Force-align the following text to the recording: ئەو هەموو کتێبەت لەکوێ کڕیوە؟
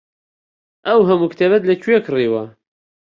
ئەو 0.87 0.99
هەموو 1.09 1.31
کتێبەت 1.33 1.63
لەکوێ 1.69 1.97
کڕیوە؟ 2.05 2.43